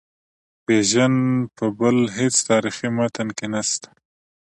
بیژن 0.65 1.13
په 1.55 1.65
بل 1.79 1.97
هیڅ 2.17 2.35
تاریخي 2.49 2.87
متن 2.97 3.27
کې 3.37 3.47
نسته. 3.53 3.89